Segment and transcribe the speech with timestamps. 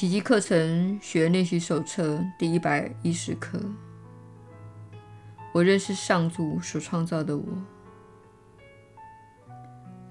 [0.00, 3.60] 奇迹课程学练习手册第一百一十课。
[5.52, 7.44] 我认识上主所创造的我。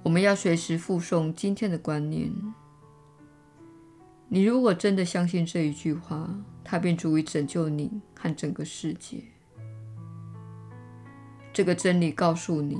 [0.03, 2.31] 我们要随时复诵今天的观念。
[4.27, 6.29] 你如果真的相信这一句话，
[6.63, 9.23] 它便足以拯救你和整个世界。
[11.51, 12.77] 这个真理告诉你，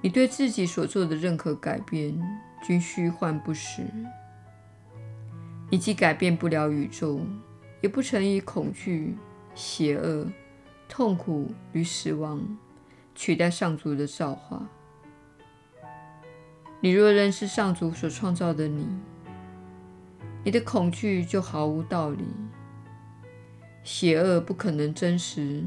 [0.00, 2.16] 你对自己所做的任何改变
[2.62, 3.82] 均虚幻不实。
[5.70, 7.20] 你既改变不了宇宙，
[7.80, 9.16] 也不曾以恐惧、
[9.54, 10.26] 邪恶、
[10.88, 12.40] 痛苦与死亡
[13.14, 14.66] 取代上主的造化。
[16.80, 18.86] 你若认识上主所创造的你，
[20.44, 22.24] 你的恐惧就毫无道理，
[23.82, 25.62] 邪恶不可能真实，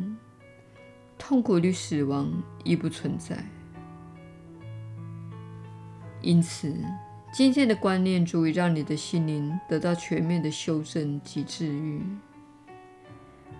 [1.17, 2.31] 痛苦与死亡
[2.63, 3.45] 亦不存在。
[6.21, 6.73] 因此，
[7.31, 12.01] 今天的观念足以让你的心灵得到全面的修正及治愈。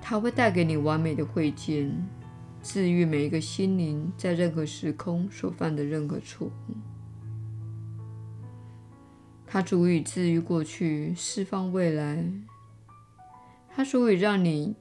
[0.01, 1.89] 它会带给你完美的慧见，
[2.61, 6.75] 治愈每一个心灵在任何时空所犯的任何错误。
[9.47, 12.29] 它足以治愈过去，释放未来。
[13.73, 14.75] 它足以让你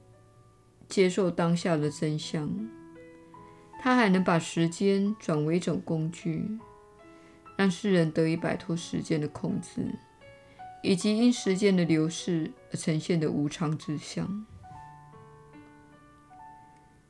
[0.89, 2.49] 接受当下的真相。
[3.81, 6.45] 它还能把时间转为一种工具，
[7.61, 9.93] 让世人得以摆脱时间的控制，
[10.81, 14.47] 以及因时间的流逝而呈现的无常之相。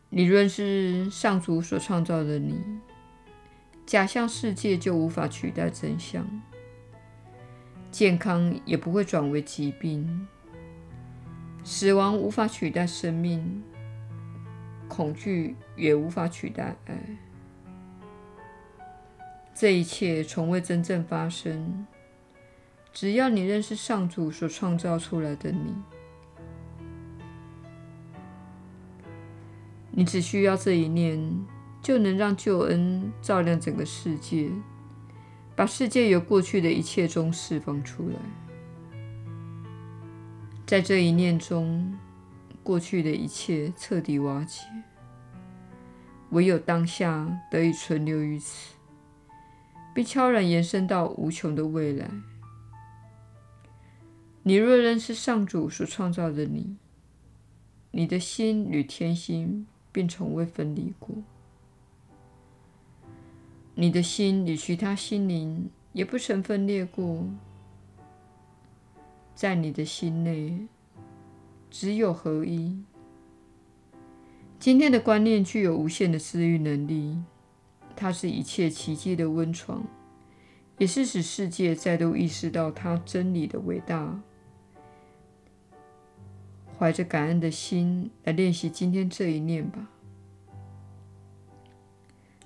[0.09, 2.59] 你若是上主所创造的你，
[3.85, 6.27] 假象世界就无法取代真相。
[7.89, 10.27] 健康也不会转为疾病，
[11.63, 13.63] 死亡无法取代生命，
[14.89, 17.30] 恐惧也无法取代爱。
[19.61, 21.85] 这一切从未真正发生。
[22.91, 25.75] 只要你认识上主所创造出来的你，
[29.91, 31.45] 你只需要这一念，
[31.79, 34.49] 就能让救恩照亮整个世界。
[35.55, 38.15] 把世界由过去的一切中释放出来，
[40.65, 41.99] 在这一念中，
[42.63, 44.65] 过去的一切彻底瓦解，
[46.31, 48.73] 唯有当下得以存留于此，
[49.93, 52.09] 并悄然延伸到无穷的未来。
[54.43, 56.77] 你若认识上主所创造的你，
[57.91, 61.15] 你的心与天心便从未分离过。
[63.75, 67.25] 你的心与其他心灵也不曾分裂过，
[69.33, 70.67] 在你的心内
[71.69, 72.83] 只有合一。
[74.59, 77.17] 今天的观念具有无限的治愈能力，
[78.01, 79.83] 它是一切奇迹的温床，
[80.79, 84.19] 也是使世界再度意识到它真理的伟大。
[86.79, 89.87] 怀着感恩的心来练习今天这一念吧。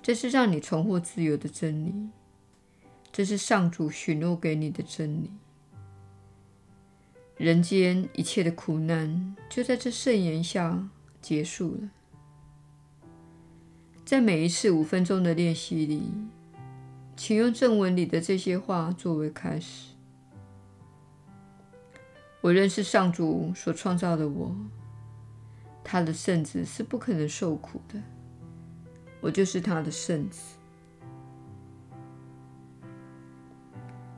[0.02, 2.10] 这是让你重获自由的真理，
[3.10, 5.30] 这是上主许诺给你的真理。
[7.38, 10.86] 人间一切的苦难就在这圣言下
[11.22, 11.90] 结束了。
[14.06, 16.00] 在每一次五分钟的练习里，
[17.16, 19.88] 请用正文里的这些话作为开始。
[22.40, 24.54] 我认识上主所创造的我，
[25.82, 28.00] 他的圣子是不可能受苦的。
[29.20, 30.54] 我就是他的圣子，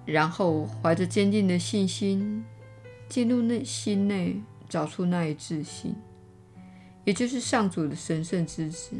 [0.04, 2.44] 然后怀着坚定的信心，
[3.08, 4.38] 进入内心内，
[4.68, 5.94] 找出那一自信，
[7.06, 8.94] 也就是上主的神圣之子，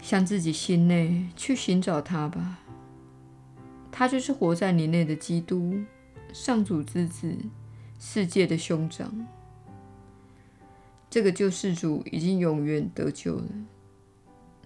[0.00, 2.60] 向自己心内去寻找他吧。
[3.92, 5.80] 他就是活在你内的基督，
[6.32, 7.36] 上主之子，
[7.98, 9.26] 世界的兄长。
[11.10, 13.48] 这个救世主已经永远得救了，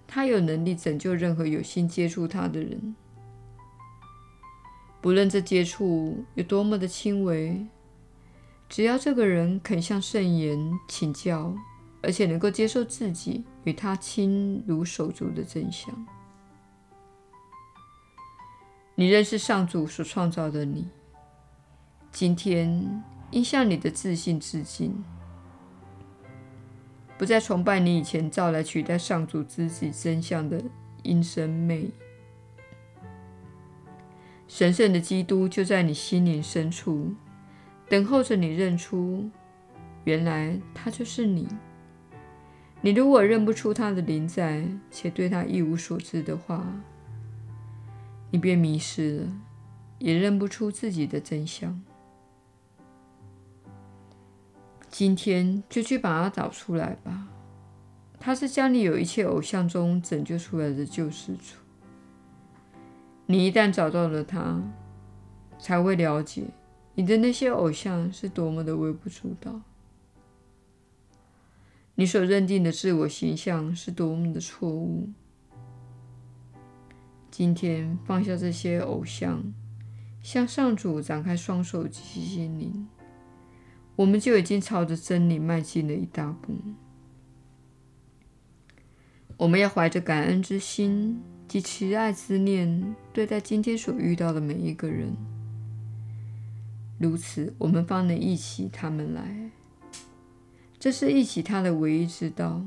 [0.05, 2.95] 他有能力拯救任何有心接触他的人，
[5.01, 7.65] 不论这接触有多么的轻微，
[8.69, 11.55] 只要这个人肯向圣言请教，
[12.03, 15.93] 而且能够接受自己与他亲如手足的真相。
[18.95, 20.87] 你认识上主所创造的你，
[22.11, 25.03] 今天应向你的自信致敬。
[27.17, 30.61] 不再崇拜你以前造来取代上主自己真相的
[31.03, 31.89] 阴森魅。
[34.47, 37.13] 神圣的基督就在你心灵深处，
[37.89, 39.29] 等候着你认出，
[40.03, 41.47] 原来他就是你。
[42.85, 46.63] 你如果认不出他的临在，且对他一无所知的话，
[48.29, 49.33] 你便迷失了，
[49.97, 51.81] 也认不出自己的真相。
[54.87, 57.27] 今天就去把它找出来吧。
[58.19, 61.55] 他是将你有一切偶像中拯救出来的救世主。
[63.25, 64.61] 你一旦找到了他，
[65.57, 66.43] 才会了解
[66.93, 69.59] 你的那些偶像是多么的微不足道，
[71.95, 75.09] 你所认定的自我形象是多么的错误。
[77.31, 79.41] 今天放下这些偶像，
[80.21, 82.87] 向上主展开双手及心灵，
[83.95, 86.53] 我们就已经朝着真理迈进了一大步。
[89.37, 95.15] 我们要怀着感恩之心及慈爱之念对待今天所遇到的每一个人，
[96.97, 99.51] 如此我们方能忆起他们来。
[100.85, 102.61] 这是忆起他的唯一之道。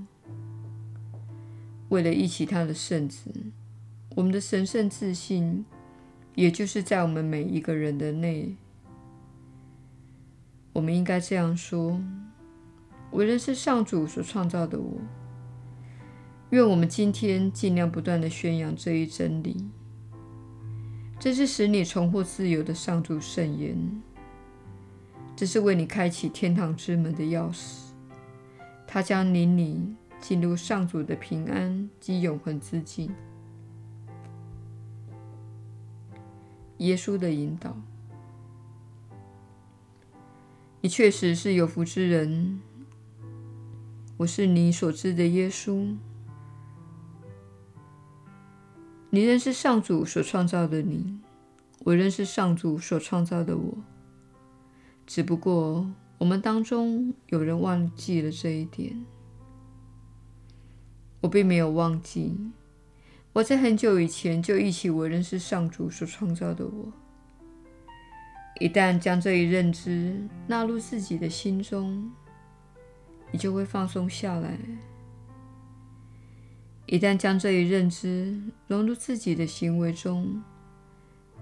[1.89, 3.31] 为了忆起他的圣子，
[4.17, 5.65] 我们的神圣自信，
[6.35, 8.57] 也就是在我们每一个人的内，
[10.73, 12.03] 我们应该这样说：
[13.13, 14.99] 我认识上主所创造的我。
[16.51, 19.65] 愿我们今天尽量不断地宣扬这一真理。
[21.21, 24.03] 这是使你重获自由的上主圣言。
[25.37, 27.88] 这是为你开启天堂之门的钥匙。
[28.91, 33.15] 他将领你进入上主的平安及永恒之境。
[36.79, 37.77] 耶稣的引导。
[40.81, 42.61] 你确实是有福之人。
[44.17, 45.95] 我是你所知的耶稣。
[49.11, 51.19] 你认识上主所创造的你，
[51.81, 53.79] 我认识上主所创造的我。
[55.07, 55.87] 只不过
[56.19, 59.07] 我们当中有人忘记了这一点。
[61.21, 62.37] 我并没有忘记，
[63.33, 66.93] 我在很久以前就忆起我认识上主所创造的我。
[68.61, 72.11] 一旦将这一认知纳入自己的心中，
[73.33, 74.59] 你就会放松下来。
[76.87, 80.43] 一旦将这一认知融入自己的行为中，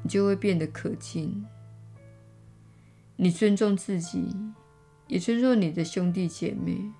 [0.02, 1.44] 你就会变得可敬。
[3.16, 4.34] 你尊重自己，
[5.08, 6.90] 也尊重你的兄弟姐妹。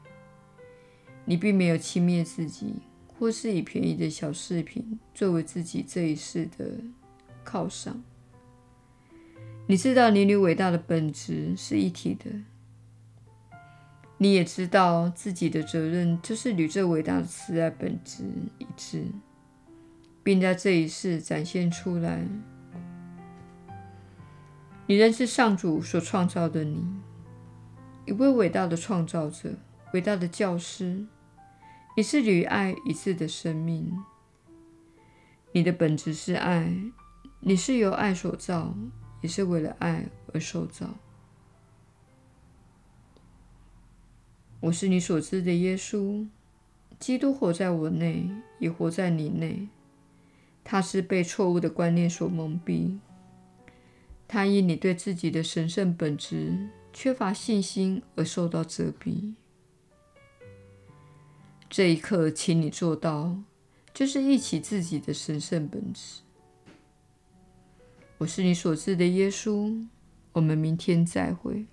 [1.25, 2.75] 你并没有轻蔑自己，
[3.19, 6.79] 或是以便宜的小饰品作为自己这一世的
[7.45, 8.03] 犒赏。
[9.67, 12.31] 你知道，你与伟大的本质是一体的。
[14.19, 18.23] 你也知道自己的责任就是与这伟大的慈爱本质
[18.59, 19.05] 一致，
[20.23, 22.25] 并在这一世展现出来。
[24.87, 26.83] 你认识上主所创造的你，
[28.07, 29.55] 一位伟大的创造者，
[29.93, 31.05] 伟大的教师。
[31.97, 33.93] 你是与爱一致的生命。
[35.53, 36.73] 你的本质是爱，
[37.41, 38.77] 你是由爱所造，
[39.23, 40.95] 也是为了爱而受造。
[44.61, 46.29] 我是你所知的耶稣，
[47.01, 48.31] 基督活在我内，
[48.61, 49.69] 也活在你内。
[50.63, 52.99] 他是被错误的观念所蒙蔽，
[54.29, 59.35] 他因你对自己的神圣本质缺乏信心而受到遮蔽。
[61.69, 63.37] 这一刻，请你做到，
[63.93, 66.23] 就是忆起自己的神圣本质。
[68.17, 69.87] 我是你所知的耶稣，
[70.33, 71.67] 我们明天再会。